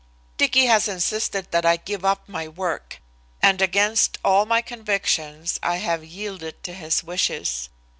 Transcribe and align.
Dicky 0.35 0.65
has 0.65 0.87
insisted 0.87 1.51
that 1.51 1.63
I 1.63 1.77
give 1.77 2.03
up 2.03 2.27
my 2.27 2.47
work, 2.47 2.97
and 3.39 3.61
against 3.61 4.17
all 4.25 4.47
my 4.47 4.59
convictions 4.63 5.59
I 5.61 5.75
have 5.77 6.03
yielded 6.03 6.63
to 6.63 6.73
his 6.73 7.03
wishes. 7.03 7.69